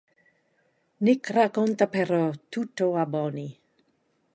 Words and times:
Nick 1.05 1.29
racconta 1.29 1.87
però 1.87 2.31
tutto 2.49 2.95
a 2.95 3.05
Boney. 3.05 3.55